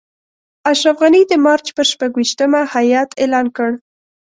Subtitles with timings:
[0.71, 3.69] اشرف غني د مارچ پر شپږویشتمه هیات اعلان کړ.